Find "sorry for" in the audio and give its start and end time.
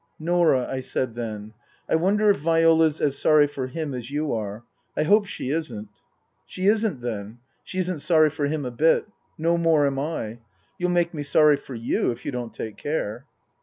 3.19-3.67, 7.99-8.45, 11.21-11.75